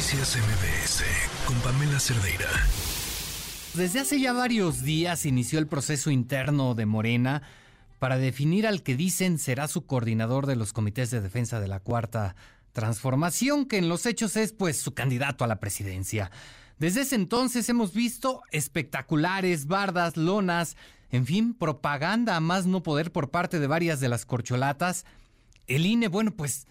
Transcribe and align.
Noticias 0.00 0.38
MBS 0.38 1.04
con 1.44 1.56
Pamela 1.60 2.00
Cerdeira. 2.00 2.48
Desde 3.74 4.00
hace 4.00 4.18
ya 4.18 4.32
varios 4.32 4.82
días 4.82 5.26
inició 5.26 5.58
el 5.58 5.66
proceso 5.66 6.10
interno 6.10 6.74
de 6.74 6.86
Morena 6.86 7.42
para 7.98 8.16
definir 8.16 8.66
al 8.66 8.82
que 8.82 8.96
dicen 8.96 9.38
será 9.38 9.68
su 9.68 9.84
coordinador 9.84 10.46
de 10.46 10.56
los 10.56 10.72
comités 10.72 11.10
de 11.10 11.20
defensa 11.20 11.60
de 11.60 11.68
la 11.68 11.80
Cuarta 11.80 12.34
Transformación, 12.72 13.66
que 13.66 13.76
en 13.76 13.90
los 13.90 14.06
hechos 14.06 14.36
es 14.36 14.54
pues 14.54 14.80
su 14.80 14.94
candidato 14.94 15.44
a 15.44 15.48
la 15.48 15.60
presidencia. 15.60 16.30
Desde 16.78 17.02
ese 17.02 17.16
entonces 17.16 17.68
hemos 17.68 17.92
visto 17.92 18.40
espectaculares, 18.52 19.66
bardas, 19.66 20.16
lonas, 20.16 20.78
en 21.10 21.26
fin, 21.26 21.52
propaganda 21.52 22.36
a 22.36 22.40
más 22.40 22.64
no 22.64 22.82
poder 22.82 23.12
por 23.12 23.30
parte 23.30 23.60
de 23.60 23.66
varias 23.66 24.00
de 24.00 24.08
las 24.08 24.24
corcholatas. 24.24 25.04
El 25.66 25.84
INE, 25.84 26.08
bueno, 26.08 26.30
pues 26.30 26.66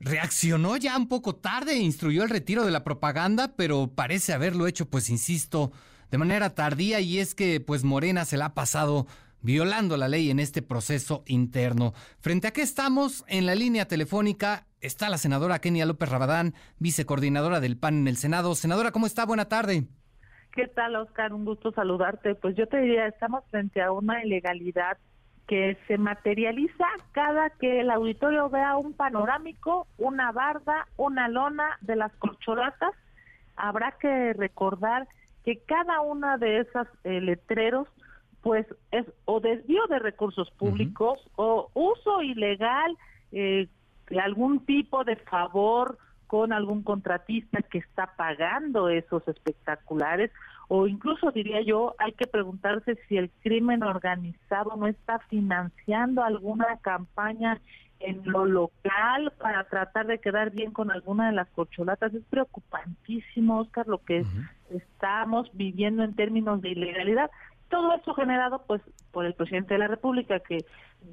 reaccionó 0.00 0.76
ya 0.76 0.96
un 0.96 1.08
poco 1.08 1.36
tarde 1.36 1.76
instruyó 1.76 2.22
el 2.22 2.30
retiro 2.30 2.64
de 2.64 2.70
la 2.70 2.84
propaganda, 2.84 3.54
pero 3.56 3.92
parece 3.94 4.32
haberlo 4.32 4.66
hecho, 4.66 4.88
pues 4.88 5.10
insisto, 5.10 5.72
de 6.10 6.18
manera 6.18 6.54
tardía 6.54 7.00
y 7.00 7.18
es 7.18 7.34
que 7.34 7.60
pues 7.60 7.84
Morena 7.84 8.24
se 8.24 8.36
la 8.36 8.46
ha 8.46 8.54
pasado 8.54 9.06
violando 9.42 9.96
la 9.96 10.08
ley 10.08 10.30
en 10.30 10.40
este 10.40 10.62
proceso 10.62 11.22
interno. 11.26 11.92
Frente 12.18 12.48
a 12.48 12.52
qué 12.52 12.62
estamos, 12.62 13.24
en 13.28 13.46
la 13.46 13.54
línea 13.54 13.86
telefónica 13.86 14.66
está 14.80 15.08
la 15.08 15.18
senadora 15.18 15.60
Kenia 15.60 15.86
López 15.86 16.08
Rabadán, 16.08 16.54
vicecoordinadora 16.78 17.60
del 17.60 17.76
PAN 17.76 17.98
en 17.98 18.08
el 18.08 18.16
Senado. 18.16 18.54
Senadora, 18.54 18.92
¿cómo 18.92 19.06
está? 19.06 19.24
Buena 19.24 19.46
tarde. 19.46 19.86
¿Qué 20.52 20.68
tal, 20.68 20.96
Oscar? 20.96 21.32
Un 21.32 21.44
gusto 21.44 21.70
saludarte. 21.72 22.34
Pues 22.34 22.56
yo 22.56 22.66
te 22.66 22.78
diría, 22.78 23.06
estamos 23.06 23.44
frente 23.50 23.82
a 23.82 23.92
una 23.92 24.24
ilegalidad 24.24 24.96
que 25.46 25.76
se 25.86 25.96
materializa 25.96 26.86
cada 27.12 27.50
que 27.50 27.80
el 27.80 27.90
auditorio 27.90 28.50
vea 28.50 28.76
un 28.76 28.94
panorámico, 28.94 29.86
una 29.98 30.32
barda, 30.32 30.88
una 30.96 31.28
lona 31.28 31.78
de 31.80 31.96
las 31.96 32.12
corcholatas. 32.16 32.92
Habrá 33.56 33.92
que 33.92 34.32
recordar 34.32 35.06
que 35.44 35.58
cada 35.58 36.00
una 36.00 36.36
de 36.36 36.58
esas 36.60 36.88
eh, 37.04 37.20
letreros 37.20 37.86
pues 38.42 38.66
es 38.92 39.06
o 39.24 39.40
desvío 39.40 39.86
de 39.88 39.98
recursos 39.98 40.50
públicos 40.52 41.18
o 41.36 41.68
uso 41.74 42.22
ilegal 42.22 42.96
eh, 43.32 43.68
de 44.08 44.20
algún 44.20 44.64
tipo 44.64 45.04
de 45.04 45.16
favor 45.16 45.98
con 46.26 46.52
algún 46.52 46.82
contratista 46.82 47.60
que 47.62 47.78
está 47.78 48.14
pagando 48.16 48.88
esos 48.88 49.26
espectaculares 49.28 50.30
o 50.68 50.86
incluso 50.86 51.30
diría 51.30 51.60
yo 51.62 51.94
hay 51.98 52.12
que 52.12 52.26
preguntarse 52.26 52.98
si 53.08 53.16
el 53.16 53.30
crimen 53.42 53.82
organizado 53.82 54.76
no 54.76 54.86
está 54.86 55.20
financiando 55.28 56.22
alguna 56.22 56.78
campaña 56.82 57.60
en 58.00 58.20
lo 58.24 58.44
local 58.44 59.32
para 59.38 59.64
tratar 59.64 60.06
de 60.06 60.18
quedar 60.18 60.50
bien 60.50 60.72
con 60.72 60.90
alguna 60.90 61.28
de 61.28 61.32
las 61.32 61.48
corcholatas. 61.50 62.12
Es 62.12 62.24
preocupantísimo, 62.24 63.60
Oscar, 63.60 63.86
lo 63.88 63.98
que 64.04 64.24
estamos 64.70 65.48
viviendo 65.54 66.02
en 66.02 66.14
términos 66.14 66.60
de 66.60 66.70
ilegalidad. 66.70 67.30
Todo 67.70 67.94
esto 67.94 68.14
generado 68.14 68.62
pues 68.66 68.82
por 69.12 69.24
el 69.24 69.34
presidente 69.34 69.74
de 69.74 69.78
la 69.78 69.88
República 69.88 70.40
que 70.40 70.64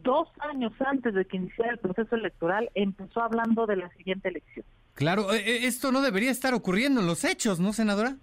dos 0.03 0.27
años 0.39 0.73
antes 0.85 1.13
de 1.13 1.25
que 1.25 1.37
iniciara 1.37 1.71
el 1.71 1.79
proceso 1.79 2.15
electoral 2.15 2.69
empezó 2.75 3.21
hablando 3.21 3.65
de 3.65 3.77
la 3.77 3.89
siguiente 3.91 4.29
elección. 4.29 4.65
Claro, 4.93 5.33
eh, 5.33 5.37
eh, 5.37 5.59
esto 5.63 5.91
no 5.91 6.01
debería 6.01 6.31
estar 6.31 6.53
ocurriendo 6.53 7.01
en 7.01 7.07
los 7.07 7.23
hechos, 7.23 7.59
¿no, 7.59 7.73
senadora? 7.73 8.17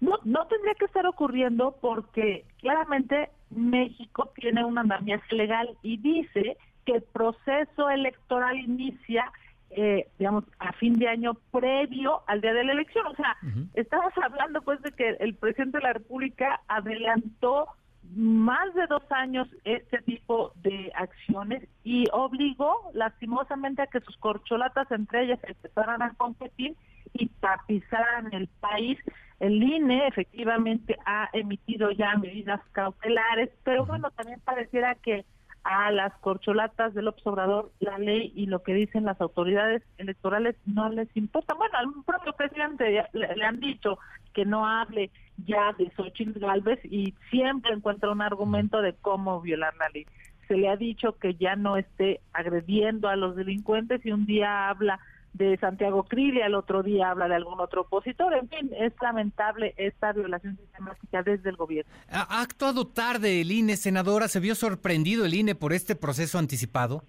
No, 0.00 0.18
no 0.24 0.46
tendría 0.46 0.74
que 0.74 0.84
estar 0.84 1.06
ocurriendo 1.06 1.76
porque 1.80 2.44
claramente 2.58 3.30
México 3.50 4.30
tiene 4.34 4.64
un 4.64 4.78
andamiaje 4.78 5.34
legal 5.34 5.76
y 5.82 5.96
dice 5.96 6.56
que 6.84 6.92
el 6.92 7.02
proceso 7.02 7.90
electoral 7.90 8.56
inicia, 8.58 9.30
eh, 9.70 10.08
digamos, 10.18 10.44
a 10.58 10.72
fin 10.74 10.94
de 10.94 11.08
año 11.08 11.34
previo 11.50 12.22
al 12.26 12.40
día 12.40 12.54
de 12.54 12.64
la 12.64 12.72
elección. 12.72 13.06
O 13.06 13.14
sea, 13.14 13.36
estamos 13.74 14.12
hablando 14.22 14.62
pues 14.62 14.80
de 14.82 14.92
que 14.92 15.10
el 15.20 15.34
presidente 15.34 15.78
de 15.78 15.84
la 15.84 15.92
República 15.94 16.60
adelantó 16.68 17.66
más 18.14 18.72
de 18.74 18.86
dos 18.86 19.02
años 19.10 19.48
este 19.64 19.98
tipo 20.02 20.52
de 20.62 20.90
acciones 20.94 21.68
y 21.84 22.06
obligó 22.12 22.90
lastimosamente 22.94 23.82
a 23.82 23.86
que 23.86 24.00
sus 24.00 24.16
corcholatas 24.16 24.90
entre 24.90 25.24
ellas 25.24 25.40
empezaran 25.42 26.02
a 26.02 26.14
competir 26.14 26.74
y 27.12 27.26
tapizaran 27.40 28.32
el 28.32 28.48
país. 28.60 28.98
El 29.40 29.62
INE 29.62 30.06
efectivamente 30.08 30.96
ha 31.06 31.28
emitido 31.32 31.90
ya 31.92 32.16
medidas 32.16 32.60
cautelares, 32.72 33.50
pero 33.62 33.86
bueno, 33.86 34.10
también 34.10 34.40
pareciera 34.40 34.96
que 34.96 35.24
a 35.64 35.90
las 35.90 36.12
corcholatas 36.20 36.94
del 36.94 37.08
observador 37.08 37.70
la 37.78 37.98
ley 37.98 38.32
y 38.34 38.46
lo 38.46 38.62
que 38.62 38.74
dicen 38.74 39.04
las 39.04 39.20
autoridades 39.20 39.82
electorales 39.98 40.56
no 40.66 40.88
les 40.88 41.14
importa. 41.16 41.54
Bueno, 41.54 41.76
al 41.76 42.04
propio 42.04 42.32
presidente 42.32 43.04
le, 43.12 43.44
han 43.44 43.60
dicho 43.60 43.98
que 44.32 44.44
no 44.44 44.66
hable 44.66 45.10
ya 45.46 45.72
de 45.74 45.90
Xochitl 45.90 46.38
Galvez 46.40 46.80
y 46.84 47.14
siempre 47.30 47.74
encuentra 47.74 48.10
un 48.10 48.22
argumento 48.22 48.80
de 48.80 48.94
cómo 48.94 49.40
violar 49.40 49.74
la 49.76 49.88
ley. 49.90 50.06
Se 50.48 50.56
le 50.56 50.68
ha 50.68 50.76
dicho 50.76 51.18
que 51.18 51.34
ya 51.34 51.54
no 51.54 51.76
esté 51.76 52.20
agrediendo 52.32 53.08
a 53.08 53.16
los 53.16 53.36
delincuentes 53.36 54.04
y 54.06 54.12
un 54.12 54.24
día 54.24 54.70
habla 54.70 54.98
de 55.32 55.56
Santiago 55.58 56.04
Krill 56.04 56.42
al 56.42 56.54
otro 56.54 56.82
día 56.82 57.10
habla 57.10 57.28
de 57.28 57.36
algún 57.36 57.60
otro 57.60 57.82
opositor. 57.82 58.34
En 58.34 58.48
fin, 58.48 58.70
es 58.76 58.92
lamentable 59.00 59.74
esta 59.76 60.12
violación 60.12 60.56
sistemática 60.56 61.22
desde 61.22 61.50
el 61.50 61.56
gobierno. 61.56 61.92
¿Ha 62.10 62.42
actuado 62.42 62.86
tarde 62.86 63.40
el 63.40 63.50
INE, 63.50 63.76
senadora? 63.76 64.28
¿Se 64.28 64.40
vio 64.40 64.54
sorprendido 64.54 65.24
el 65.24 65.34
INE 65.34 65.54
por 65.54 65.72
este 65.72 65.94
proceso 65.94 66.38
anticipado? 66.38 67.02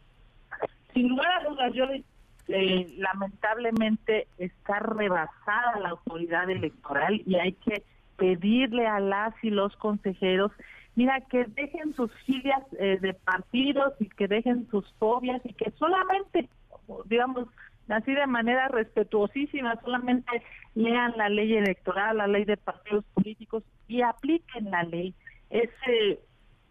Sin 0.93 1.09
lugar 1.09 1.27
a 1.31 1.49
dudas, 1.49 1.73
yo 1.73 1.85
eh, 2.49 2.87
lamentablemente 2.97 4.27
está 4.37 4.79
rebasada 4.79 5.79
la 5.81 5.89
autoridad 5.89 6.49
electoral 6.49 7.21
y 7.25 7.35
hay 7.35 7.53
que 7.53 7.83
pedirle 8.17 8.85
a 8.85 8.99
las 8.99 9.33
y 9.43 9.49
los 9.49 9.75
consejeros 9.77 10.51
mira, 10.99 11.21
que 11.21 11.45
dejen 11.45 11.93
sus 11.93 12.11
filias 12.25 12.61
eh, 12.77 12.97
de 12.99 13.13
partidos 13.13 13.93
y 14.01 14.09
que 14.09 14.27
dejen 14.27 14.67
sus 14.69 14.85
fobias 14.99 15.41
y 15.45 15.53
que 15.53 15.71
solamente, 15.79 16.49
digamos, 17.05 17.47
así 17.89 18.13
de 18.13 18.27
manera 18.27 18.67
respetuosísima, 18.67 19.79
solamente 19.81 20.43
lean 20.75 21.13
la 21.17 21.29
ley 21.29 21.55
electoral, 21.55 22.17
la 22.17 22.27
ley 22.27 22.45
de 22.45 22.57
partidos 22.57 23.05
políticos 23.13 23.63
y 23.87 24.01
apliquen 24.01 24.71
la 24.71 24.83
ley. 24.83 25.13
Es 25.49 25.69
eh, 25.87 26.19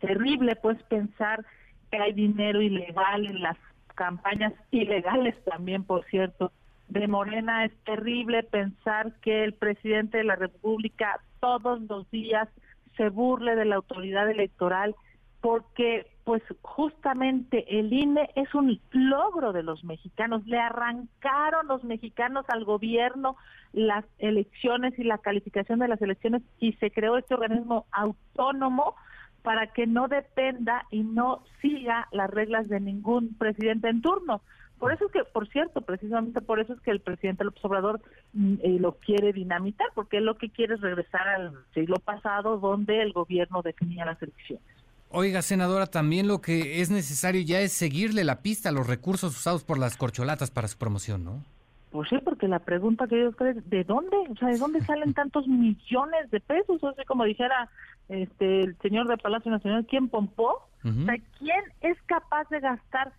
terrible 0.01 0.57
pues 0.57 0.83
pensar 0.85 1.45
que 1.91 1.99
hay 1.99 2.13
dinero 2.13 2.63
ilegal 2.63 3.27
en 3.27 3.43
las 3.43 3.57
campañas 3.95 4.53
ilegales 4.71 5.35
también, 5.45 5.85
por 5.85 6.05
cierto, 6.07 6.53
de 6.89 7.09
Morena. 7.09 7.65
Es 7.65 7.77
terrible 7.85 8.43
pensar 8.43 9.13
que 9.21 9.45
el 9.45 9.55
presidente 9.55 10.19
de 10.19 10.25
la 10.25 10.37
República 10.37 11.21
todos 11.41 11.81
los 11.83 12.11
días 12.11 12.49
se 12.97 13.09
burle 13.09 13.57
de 13.57 13.65
la 13.65 13.77
autoridad 13.77 14.31
electoral 14.31 14.95
porque 15.41 16.07
pues 16.25 16.43
justamente 16.61 17.79
el 17.79 17.93
INE 17.93 18.29
es 18.35 18.55
un 18.55 18.81
logro 18.91 19.53
de 19.53 19.63
los 19.63 19.83
mexicanos. 19.85 20.47
Le 20.47 20.59
arrancaron 20.59 21.69
los 21.69 21.85
mexicanos 21.85 22.45
al 22.49 22.65
gobierno 22.65 23.37
las 23.73 24.05
elecciones 24.19 24.99
y 24.99 25.05
la 25.05 25.19
calificación 25.19 25.79
de 25.79 25.89
las 25.89 26.03
elecciones 26.03 26.43
y 26.59 26.73
se 26.75 26.91
creó 26.91 27.17
este 27.17 27.35
organismo 27.35 27.87
autónomo 27.93 28.95
para 29.43 29.69
que 29.69 29.87
no 29.87 30.09
dependa 30.09 30.85
y 30.91 31.03
no 31.03 31.45
siga 31.63 32.09
las 32.13 32.29
reglas 32.29 32.69
de 32.69 32.81
ningún 32.81 33.35
presidente 33.35 33.89
en 33.89 34.03
turno. 34.03 34.43
Por 34.79 34.93
eso 34.93 35.07
es 35.07 35.13
que, 35.13 35.25
por 35.25 35.49
cierto, 35.49 35.81
precisamente 35.81 36.41
por 36.41 36.61
eso 36.61 36.73
es 36.73 36.81
que 36.81 36.91
el 36.91 37.01
presidente 37.01 37.45
López 37.45 37.65
Obrador 37.65 38.01
mm, 38.33 38.55
eh, 38.63 38.79
lo 38.79 38.93
quiere 38.93 39.33
dinamitar, 39.33 39.89
porque 39.95 40.21
lo 40.21 40.37
que 40.37 40.51
quiere 40.51 40.75
es 40.75 40.81
regresar 40.81 41.27
al 41.27 41.53
siglo 41.75 41.97
pasado 41.97 42.59
donde 42.59 43.03
el 43.03 43.13
gobierno 43.13 43.63
definía 43.63 44.05
las 44.05 44.23
elecciones. 44.23 44.78
Oiga, 45.11 45.41
senadora, 45.41 45.87
también 45.87 46.29
lo 46.29 46.43
que 46.43 46.83
es 46.83 46.91
necesario 46.91 47.41
ya 47.41 47.61
es 47.61 47.73
seguirle 47.73 48.25
la 48.25 48.43
pista 48.43 48.69
a 48.69 48.73
los 48.73 48.87
recursos 48.87 49.35
usados 49.35 49.65
por 49.65 49.79
las 49.79 49.97
corcholatas 49.97 50.51
para 50.51 50.69
su 50.69 50.77
promoción, 50.77 51.25
¿no? 51.25 51.43
Pues 51.91 52.11
sí, 52.11 52.19
porque 52.23 52.47
la 52.47 52.59
pregunta 52.59 53.07
que 53.07 53.19
yo 53.19 53.33
creo 53.33 53.53
es, 53.53 53.71
¿de 53.71 53.85
dónde? 53.85 54.17
O 54.29 54.37
sea, 54.37 54.49
¿de 54.49 54.59
dónde 54.59 54.83
salen 54.83 55.15
tantos 55.15 55.49
millones 55.49 56.31
de 56.31 56.41
pesos? 56.41 56.83
O 56.85 56.93
sea, 56.93 57.05
como 57.07 57.25
dijera 57.25 57.71
este 58.11 58.61
el 58.65 58.77
señor 58.79 59.09
de 59.09 59.17
Palacio 59.17 59.51
Nacional, 59.51 59.87
¿quién 59.89 60.09
pompó? 60.09 60.69
O 60.85 61.05
sea, 61.05 61.17
¿quién 61.39 61.61
es 61.81 62.01
capaz 62.03 62.49
de 62.51 62.61
gastar 62.61 63.13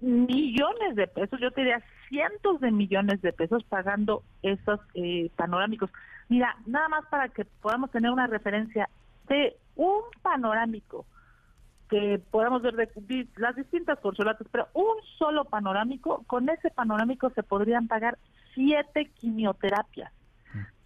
millones 0.00 0.96
de 0.96 1.06
pesos? 1.06 1.40
Yo 1.40 1.52
te 1.52 1.60
diría 1.62 1.82
cientos 2.08 2.60
de 2.60 2.70
millones 2.72 3.22
de 3.22 3.32
pesos 3.32 3.62
pagando 3.64 4.24
esos 4.42 4.80
eh, 4.94 5.30
panorámicos. 5.36 5.90
Mira, 6.28 6.56
nada 6.66 6.88
más 6.88 7.06
para 7.06 7.28
que 7.28 7.44
podamos 7.44 7.90
tener 7.92 8.10
una 8.10 8.26
referencia 8.26 8.88
de 9.28 9.56
un 9.76 10.02
panorámico 10.22 11.06
que 11.92 12.18
podamos 12.30 12.62
ver 12.62 12.74
de, 12.74 13.28
las 13.36 13.54
distintas 13.54 14.00
corcholatas, 14.00 14.46
pero 14.50 14.66
un 14.72 14.96
solo 15.18 15.44
panorámico, 15.44 16.24
con 16.26 16.48
ese 16.48 16.70
panorámico 16.70 17.28
se 17.34 17.42
podrían 17.42 17.86
pagar 17.86 18.16
siete 18.54 19.10
quimioterapias. 19.18 20.10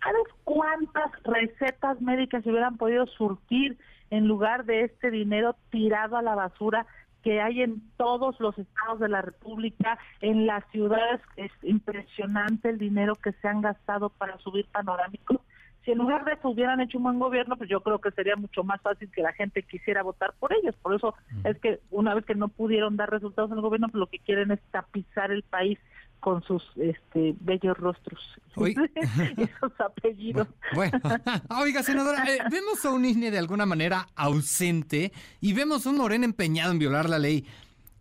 ¿Sabes 0.02 0.24
cuántas 0.42 1.12
recetas 1.22 2.00
médicas 2.00 2.42
se 2.42 2.50
hubieran 2.50 2.76
podido 2.76 3.06
surtir 3.06 3.78
en 4.10 4.26
lugar 4.26 4.64
de 4.64 4.82
este 4.82 5.12
dinero 5.12 5.54
tirado 5.70 6.16
a 6.16 6.22
la 6.22 6.34
basura 6.34 6.86
que 7.22 7.40
hay 7.40 7.62
en 7.62 7.82
todos 7.96 8.40
los 8.40 8.58
estados 8.58 8.98
de 8.98 9.08
la 9.08 9.22
República, 9.22 9.98
en 10.20 10.46
las 10.46 10.64
ciudades. 10.72 11.20
Es 11.36 11.52
impresionante 11.62 12.68
el 12.68 12.78
dinero 12.78 13.14
que 13.14 13.30
se 13.32 13.46
han 13.46 13.60
gastado 13.60 14.10
para 14.10 14.38
subir 14.38 14.66
panorámicos. 14.72 15.38
Si 15.86 15.92
en 15.92 15.98
lugar 15.98 16.24
de 16.24 16.32
eso 16.32 16.48
hubieran 16.48 16.80
hecho 16.80 16.98
un 16.98 17.04
buen 17.04 17.20
gobierno, 17.20 17.56
pues 17.56 17.70
yo 17.70 17.80
creo 17.80 18.00
que 18.00 18.10
sería 18.10 18.34
mucho 18.34 18.64
más 18.64 18.82
fácil 18.82 19.08
que 19.08 19.22
la 19.22 19.32
gente 19.32 19.62
quisiera 19.62 20.02
votar 20.02 20.34
por 20.40 20.52
ellos. 20.52 20.74
Por 20.82 20.96
eso 20.96 21.14
es 21.44 21.56
que 21.60 21.78
una 21.92 22.12
vez 22.12 22.24
que 22.26 22.34
no 22.34 22.48
pudieron 22.48 22.96
dar 22.96 23.08
resultados 23.08 23.52
en 23.52 23.58
el 23.58 23.62
gobierno, 23.62 23.88
pues 23.88 24.00
lo 24.00 24.08
que 24.08 24.18
quieren 24.18 24.50
es 24.50 24.58
tapizar 24.72 25.30
el 25.30 25.44
país 25.44 25.78
con 26.18 26.42
sus 26.42 26.64
este, 26.74 27.36
bellos 27.38 27.78
rostros 27.78 28.20
esos 28.56 29.80
apellidos. 29.80 30.48
Bueno, 30.74 30.98
oiga, 31.60 31.84
senadora, 31.84 32.24
eh, 32.24 32.40
vemos 32.50 32.84
a 32.84 32.90
un 32.90 33.04
INE 33.04 33.30
de 33.30 33.38
alguna 33.38 33.64
manera 33.64 34.08
ausente 34.16 35.12
y 35.40 35.52
vemos 35.52 35.86
a 35.86 35.90
un 35.90 35.98
Morena 35.98 36.24
empeñado 36.24 36.72
en 36.72 36.80
violar 36.80 37.08
la 37.08 37.20
ley. 37.20 37.46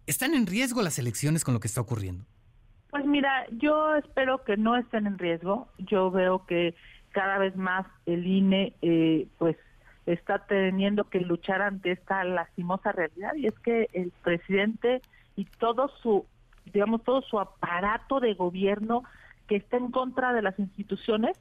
¿Están 0.08 0.34
en 0.34 0.48
riesgo 0.48 0.82
las 0.82 0.98
elecciones 0.98 1.44
con 1.44 1.54
lo 1.54 1.60
que 1.60 1.68
está 1.68 1.82
ocurriendo? 1.82 2.26
Pues 2.90 3.06
mira, 3.06 3.46
yo 3.52 3.96
espero 3.96 4.44
que 4.44 4.58
no 4.58 4.76
estén 4.76 5.06
en 5.06 5.20
riesgo. 5.20 5.68
Yo 5.78 6.10
veo 6.10 6.48
que 6.48 6.74
cada 7.16 7.38
vez 7.38 7.56
más 7.56 7.88
el 8.06 8.28
INE 8.28 8.74
eh, 8.82 9.28
pues 9.38 9.56
está 10.06 10.40
teniendo 10.40 11.06
que 11.06 11.22
luchar 11.22 11.62
ante 11.62 11.92
esta 11.92 12.26
lastimosa 12.26 12.92
realidad 12.92 13.34
y 13.36 13.48
es 13.48 13.58
que 13.60 13.90
el 13.94 14.12
presidente 14.22 15.02
y 15.38 15.46
todo 15.46 15.88
su 15.88 16.26
digamos, 16.74 17.04
todo 17.04 17.22
su 17.22 17.40
aparato 17.40 18.20
de 18.20 18.34
gobierno 18.34 19.04
que 19.48 19.56
está 19.56 19.78
en 19.78 19.92
contra 19.92 20.34
de 20.34 20.42
las 20.42 20.58
instituciones. 20.60 21.38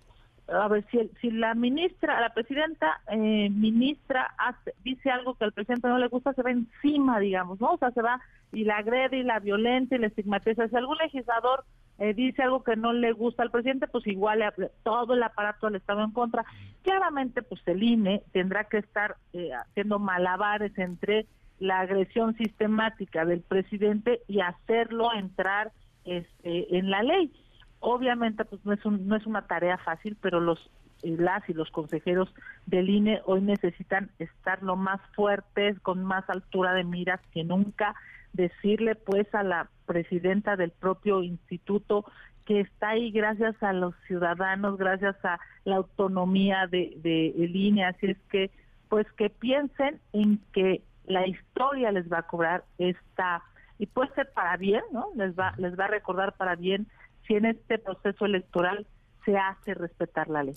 A 0.46 0.68
ver, 0.68 0.84
si, 0.90 1.10
si 1.20 1.30
la 1.30 1.54
ministra, 1.54 2.20
la 2.20 2.34
presidenta 2.34 3.00
eh, 3.08 3.48
ministra 3.50 4.34
hace, 4.36 4.74
dice 4.84 5.10
algo 5.10 5.34
que 5.34 5.44
al 5.44 5.52
presidente 5.52 5.88
no 5.88 5.98
le 5.98 6.08
gusta, 6.08 6.34
se 6.34 6.42
va 6.42 6.50
encima, 6.50 7.18
digamos, 7.18 7.60
¿no? 7.60 7.72
O 7.72 7.78
sea, 7.78 7.90
se 7.92 8.02
va 8.02 8.20
y 8.52 8.64
la 8.64 8.76
agrede 8.76 9.16
y 9.16 9.22
la 9.22 9.40
violenta 9.40 9.96
y 9.96 9.98
la 9.98 10.08
estigmatiza. 10.08 10.68
Si 10.68 10.76
algún 10.76 10.98
legislador 10.98 11.64
eh, 11.99 12.14
dice 12.14 12.43
algo 12.43 12.64
que 12.64 12.76
no 12.76 12.93
le 12.93 13.12
gusta 13.12 13.43
al 13.43 13.50
presidente, 13.50 13.87
pues 13.87 14.06
igual 14.06 14.43
todo 14.82 15.14
el 15.14 15.23
aparato 15.23 15.67
del 15.67 15.76
Estado 15.76 16.02
en 16.02 16.11
contra. 16.11 16.44
Claramente, 16.82 17.43
pues 17.43 17.61
el 17.67 17.82
INE 17.82 18.23
tendrá 18.32 18.64
que 18.64 18.79
estar 18.79 19.17
eh, 19.32 19.50
haciendo 19.52 19.99
malabares 19.99 20.76
entre 20.79 21.26
la 21.61 21.81
agresión 21.81 22.37
sistemática 22.37 23.25
del 23.25 23.43
presidente 23.43 24.23
y 24.26 24.41
hacerlo 24.41 25.12
entrar 25.14 25.73
este, 26.05 26.76
en 26.76 26.91
la 26.91 27.02
ley. 27.02 27.32
Obviamente, 27.79 28.44
pues 28.44 28.64
no 28.64 28.73
es, 28.73 28.85
no 28.85 29.14
es 29.14 29.26
una 29.26 29.46
tarea 29.46 29.79
fácil, 29.79 30.17
pero 30.20 30.41
los 30.41 30.58
eh, 31.05 31.17
las 31.19 31.49
y 31.49 31.52
los 31.52 31.70
consejeros 31.70 32.29
del 32.67 32.88
INE 32.88 33.20
hoy 33.26 33.43
necesitan 33.43 34.11
estar 34.19 34.62
lo 34.62 34.75
más 34.75 35.00
fuertes, 35.14 35.79
con 35.81 36.02
más 36.02 36.29
altura 36.29 36.73
de 36.73 36.82
miras 36.82 37.20
que 37.32 37.44
nunca, 37.44 37.94
decirle 38.34 38.94
pues 38.94 39.32
a 39.34 39.42
la 39.42 39.70
presidenta 39.86 40.56
del 40.56 40.70
propio 40.70 41.22
instituto 41.22 42.04
que 42.44 42.60
está 42.60 42.90
ahí 42.90 43.10
gracias 43.10 43.60
a 43.62 43.72
los 43.72 43.94
ciudadanos, 44.06 44.76
gracias 44.76 45.16
a 45.25 45.40
la 45.64 45.76
autonomía 45.76 46.66
de, 46.66 46.92
de 46.98 47.28
el 47.42 47.56
INE, 47.56 47.86
así 47.86 48.08
es 48.08 48.19
que 48.31 48.50
pues 48.88 49.10
que 49.12 49.31
piensen 49.31 49.98
en 50.12 50.38
que 50.52 50.82
la 51.06 51.26
historia 51.26 51.90
les 51.90 52.10
va 52.12 52.19
a 52.19 52.26
cobrar 52.26 52.64
esta 52.78 53.42
y 53.78 53.86
puede 53.86 54.12
ser 54.14 54.31
para 54.32 54.56
bien, 54.56 54.82
¿no? 54.92 55.08
Les 55.16 55.34
va 55.38 55.54
les 55.56 55.78
va 55.78 55.86
a 55.86 55.88
recordar 55.88 56.34
para 56.36 56.54
bien 56.54 56.86
si 57.26 57.34
en 57.34 57.46
este 57.46 57.78
proceso 57.78 58.26
electoral 58.26 58.86
se 59.24 59.36
hace 59.36 59.74
respetar 59.74 60.28
la 60.28 60.42
ley. 60.42 60.54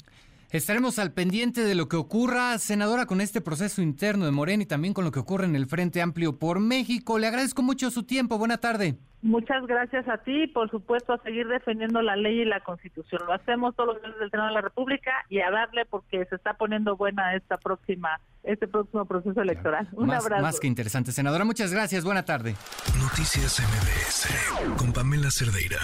Estaremos 0.49 0.97
al 0.97 1.11
pendiente 1.11 1.61
de 1.65 1.75
lo 1.75 1.89
que 1.89 1.97
ocurra, 1.97 2.57
senadora, 2.57 3.05
con 3.05 3.19
este 3.19 3.41
proceso 3.41 3.81
interno 3.81 4.23
de 4.23 4.31
Morena 4.31 4.63
y 4.63 4.65
también 4.65 4.93
con 4.93 5.03
lo 5.03 5.11
que 5.11 5.19
ocurre 5.19 5.45
en 5.45 5.57
el 5.57 5.65
Frente 5.65 6.01
Amplio 6.01 6.39
por 6.39 6.61
México. 6.61 7.19
Le 7.19 7.27
agradezco 7.27 7.63
mucho 7.63 7.91
su 7.91 8.03
tiempo. 8.03 8.37
Buena 8.37 8.57
tarde. 8.57 8.95
Muchas 9.21 9.67
gracias 9.67 10.07
a 10.07 10.19
ti 10.19 10.43
y, 10.43 10.47
por 10.47 10.71
supuesto, 10.71 11.11
a 11.11 11.21
seguir 11.23 11.49
defendiendo 11.49 12.01
la 12.01 12.15
ley 12.15 12.41
y 12.41 12.45
la 12.45 12.61
Constitución. 12.61 13.23
Lo 13.25 13.33
hacemos 13.33 13.75
todos 13.75 13.95
los 13.95 14.01
días 14.01 14.17
del 14.19 14.31
Senado 14.31 14.47
de 14.47 14.53
la 14.53 14.61
República 14.61 15.11
y 15.27 15.41
a 15.41 15.51
darle 15.51 15.85
porque 15.85 16.23
se 16.25 16.35
está 16.35 16.53
poniendo 16.53 16.95
buena 16.95 17.35
esta 17.35 17.57
próxima, 17.57 18.21
este 18.43 18.69
próximo 18.69 19.03
proceso 19.03 19.41
electoral. 19.41 19.89
Un 19.91 20.11
abrazo. 20.11 20.41
Más 20.41 20.61
que 20.61 20.67
interesante, 20.67 21.11
senadora. 21.11 21.43
Muchas 21.43 21.73
gracias. 21.73 22.05
Buena 22.05 22.23
tarde. 22.23 22.55
Noticias 23.01 23.59
MBS 23.59 24.77
con 24.77 24.93
Pamela 24.93 25.29
Cerdeira. 25.29 25.79